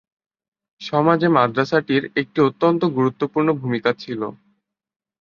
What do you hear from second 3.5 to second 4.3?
ভূমিকা ছিল।